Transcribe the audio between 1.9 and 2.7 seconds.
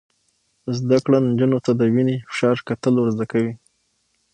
وینې فشار